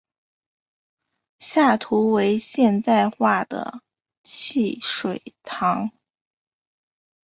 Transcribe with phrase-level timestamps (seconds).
[1.37, 3.81] 下图为现代商品化的
[4.23, 5.91] 汽水糖。